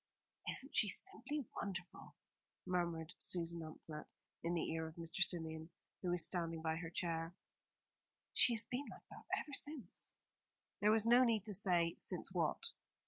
[0.49, 2.15] "Isn't she simply wonderful?"
[2.65, 4.07] murmured Susan Amphlett
[4.43, 5.17] in the ear of Mr.
[5.21, 5.69] Symeon,
[6.01, 7.35] who was standing by her chair.
[8.33, 10.11] "She has been like that ever since."
[10.79, 12.63] There was no need to say since what.